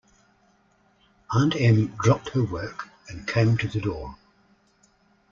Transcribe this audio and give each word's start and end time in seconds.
Aunt 1.29 1.55
Em 1.55 1.95
dropped 2.01 2.29
her 2.29 2.43
work 2.43 2.89
and 3.07 3.27
came 3.27 3.55
to 3.59 3.67
the 3.67 3.79
door. 3.79 4.17